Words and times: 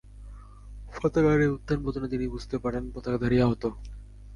পতাকার 0.93 1.39
এ 1.39 1.47
উত্থান-পতনে 1.47 2.07
তিনি 2.07 2.25
বুঝতে 2.27 2.55
পারেন 2.57 2.83
পতাকাধারী 2.93 3.37
আহত। 3.41 3.63